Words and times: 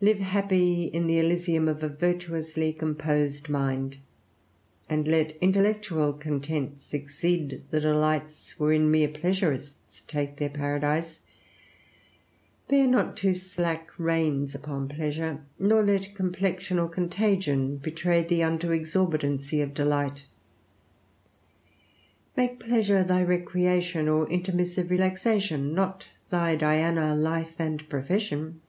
Live 0.00 0.20
happy 0.20 0.84
in 0.84 1.08
the 1.08 1.18
Elysium 1.18 1.66
of 1.66 1.82
a 1.82 1.88
virtuously 1.88 2.72
composed 2.72 3.48
mind, 3.48 3.96
and 4.88 5.08
let 5.08 5.36
intellectual 5.40 6.12
contents 6.12 6.94
exceed 6.94 7.64
the 7.72 7.80
delights 7.80 8.56
wherein 8.60 8.88
mere 8.92 9.08
pleasurists 9.08 10.02
place 10.02 10.30
their 10.36 10.48
paradise. 10.50 11.20
Bear 12.68 12.86
not 12.86 13.16
too 13.16 13.34
slack 13.34 13.88
reins 13.98 14.54
upon 14.54 14.88
pleasure, 14.88 15.40
nor 15.58 15.82
let 15.82 16.14
complexion 16.14 16.78
or 16.78 16.88
contagion 16.88 17.76
betray 17.76 18.22
thee 18.22 18.40
unto 18.40 18.68
the 18.68 18.74
exorbitancy 18.74 19.60
of 19.60 19.74
delight. 19.74 20.22
Make 22.36 22.60
pleasure 22.60 23.02
thy 23.02 23.24
recreation 23.24 24.06
or 24.08 24.28
intermissive 24.30 24.90
relaxation, 24.90 25.74
not 25.74 26.06
thy 26.30 26.54
Diana, 26.54 27.16
life, 27.16 27.54
and 27.58 27.88
profession. 27.88 28.60